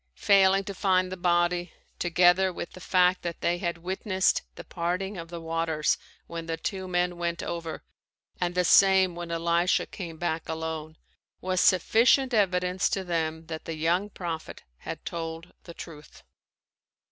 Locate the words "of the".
5.15-5.39